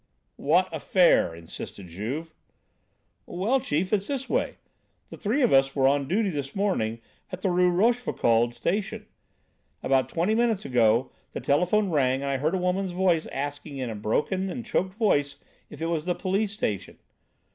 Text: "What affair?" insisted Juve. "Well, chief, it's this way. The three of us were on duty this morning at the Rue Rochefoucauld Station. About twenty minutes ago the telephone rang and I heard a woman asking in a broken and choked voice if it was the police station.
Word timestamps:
"What 0.37 0.67
affair?" 0.73 1.35
insisted 1.35 1.85
Juve. 1.87 2.33
"Well, 3.27 3.59
chief, 3.59 3.93
it's 3.93 4.07
this 4.07 4.27
way. 4.27 4.55
The 5.11 5.15
three 5.15 5.43
of 5.43 5.53
us 5.53 5.75
were 5.75 5.87
on 5.87 6.07
duty 6.07 6.31
this 6.31 6.55
morning 6.55 6.99
at 7.31 7.41
the 7.41 7.51
Rue 7.51 7.69
Rochefoucauld 7.69 8.55
Station. 8.55 9.05
About 9.83 10.09
twenty 10.09 10.33
minutes 10.33 10.65
ago 10.65 11.11
the 11.33 11.39
telephone 11.39 11.91
rang 11.91 12.23
and 12.23 12.31
I 12.31 12.37
heard 12.37 12.55
a 12.55 12.57
woman 12.57 12.91
asking 13.31 13.77
in 13.77 13.91
a 13.91 13.95
broken 13.95 14.49
and 14.49 14.65
choked 14.65 14.95
voice 14.95 15.35
if 15.69 15.83
it 15.83 15.85
was 15.85 16.05
the 16.05 16.15
police 16.15 16.51
station. 16.53 16.97